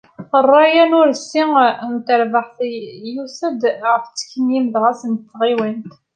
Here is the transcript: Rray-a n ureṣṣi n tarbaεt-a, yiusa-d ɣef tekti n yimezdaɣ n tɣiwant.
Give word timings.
Rray-a 0.45 0.83
n 0.89 0.97
ureṣṣi 0.99 1.43
n 1.91 1.93
tarbaεt-a, 2.07 2.65
yiusa-d 3.11 3.61
ɣef 3.89 4.03
tekti 4.07 4.39
n 4.45 4.47
yimezdaɣ 4.53 4.95
n 5.07 5.13
tɣiwant. 5.29 5.91